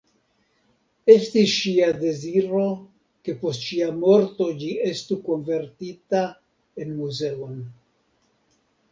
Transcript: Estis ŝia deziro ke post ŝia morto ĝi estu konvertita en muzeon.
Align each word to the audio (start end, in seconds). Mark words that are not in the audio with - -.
Estis 1.15 1.51
ŝia 1.55 1.89
deziro 2.03 2.61
ke 3.27 3.35
post 3.43 3.65
ŝia 3.65 3.89
morto 3.97 4.47
ĝi 4.61 4.69
estu 4.93 5.17
konvertita 5.27 6.23
en 6.85 6.97
muzeon. 7.03 7.61